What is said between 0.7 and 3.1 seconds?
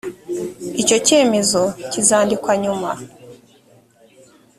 icyo cyemezo kizandikwa nyuma